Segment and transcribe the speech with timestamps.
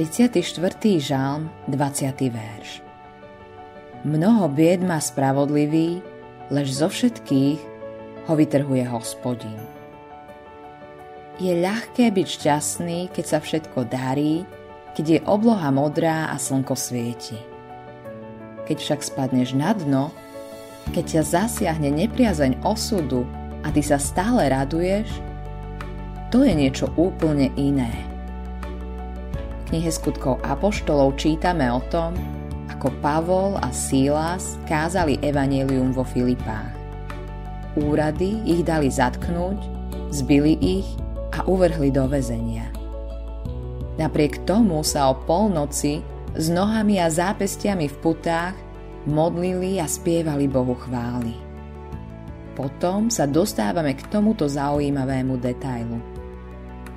[0.00, 0.96] 34.
[0.96, 2.32] žalm, 20.
[2.32, 2.80] verš.
[4.00, 6.00] Mnoho bied má spravodlivý,
[6.48, 7.60] lež zo všetkých
[8.24, 9.60] ho vytrhuje hospodin.
[11.36, 14.48] Je ľahké byť šťastný, keď sa všetko darí,
[14.96, 17.36] keď je obloha modrá a slnko svieti.
[18.64, 20.16] Keď však spadneš na dno,
[20.96, 23.28] keď ťa zasiahne nepriazeň osudu
[23.60, 25.12] a ty sa stále raduješ,
[26.32, 28.09] to je niečo úplne iné.
[29.70, 32.18] Knihe skutkov Apoštolov čítame o tom,
[32.74, 36.74] ako Pavol a Sílas kázali evanelium vo Filipách.
[37.78, 39.62] Úrady ich dali zatknúť,
[40.10, 40.90] zbili ich
[41.38, 42.66] a uvrhli do väzenia.
[43.94, 46.02] Napriek tomu sa o polnoci
[46.34, 48.58] s nohami a zápestiami v putách
[49.06, 51.38] modlili a spievali Bohu chvály.
[52.58, 56.02] Potom sa dostávame k tomuto zaujímavému detailu.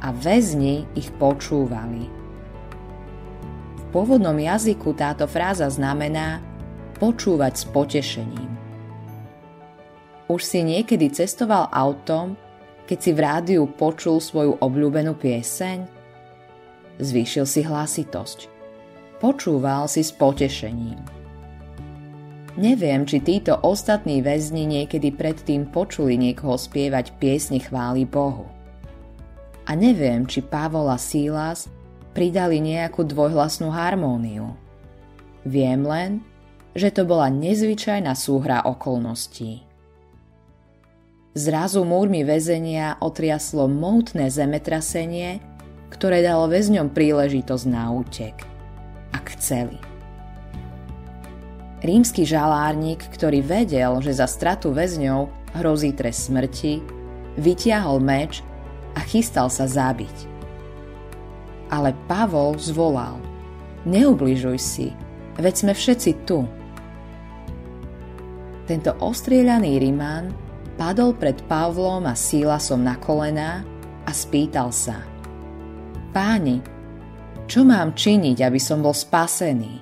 [0.02, 2.23] A väzni ich počúvali.
[3.94, 6.42] Pôvodnom jazyku táto fráza znamená
[6.98, 8.52] počúvať s potešením.
[10.28, 12.34] Už si niekedy cestoval autom
[12.84, 15.88] keď si v rádiu počul svoju obľúbenú pieseň?
[17.00, 18.52] Zvýšil si hlasitosť.
[19.24, 21.00] Počúval si s potešením.
[22.54, 28.46] Neviem, či títo ostatní väzni niekedy predtým počuli niekoho spievať piesni chvály Bohu.
[29.66, 31.72] A neviem, či Pavol a Sílas
[32.14, 34.54] pridali nejakú dvojhlasnú harmóniu.
[35.44, 36.12] Viem len,
[36.78, 39.66] že to bola nezvyčajná súhra okolností.
[41.34, 45.42] Zrazu múrmi väzenia otriaslo moutné zemetrasenie,
[45.90, 48.38] ktoré dalo väzňom príležitosť na útek.
[49.14, 49.78] Ak chceli.
[51.84, 55.28] Rímsky žalárnik, ktorý vedel, že za stratu väzňov
[55.58, 56.80] hrozí trest smrti,
[57.38, 58.46] vytiahol meč
[58.94, 60.33] a chystal sa zabiť.
[61.74, 63.18] Ale Pavol zvolal
[63.84, 64.88] Neubližuj si,
[65.36, 66.48] veď sme všetci tu.
[68.64, 70.32] Tento ostrieľaný Ríman
[70.80, 73.66] padol pred Pavlom a Sílasom na kolená
[74.08, 75.04] a spýtal sa
[76.14, 76.62] Páni,
[77.50, 79.82] čo mám činiť, aby som bol spasený?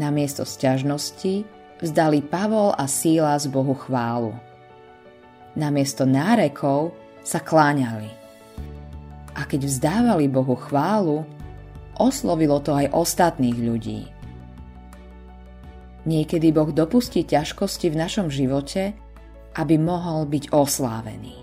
[0.00, 1.44] Namiesto sťažnosti
[1.78, 4.32] vzdali Pavol a Sílas Bohu chválu.
[5.54, 8.23] Namiesto nárekov sa kláňali.
[9.34, 11.26] A keď vzdávali Bohu chválu,
[11.98, 14.00] oslovilo to aj ostatných ľudí.
[16.04, 18.92] Niekedy Boh dopustí ťažkosti v našom živote,
[19.56, 21.40] aby mohol byť oslávený.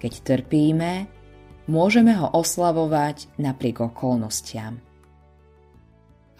[0.00, 1.06] Keď trpíme,
[1.68, 4.80] môžeme ho oslavovať napriek okolnostiam.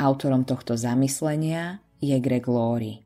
[0.01, 3.03] Autorom tohto zamyslenia je Greg Laurie.